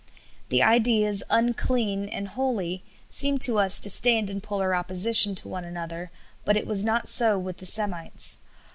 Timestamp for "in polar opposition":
4.31-5.35